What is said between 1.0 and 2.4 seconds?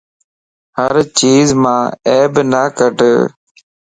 چيز مان عيب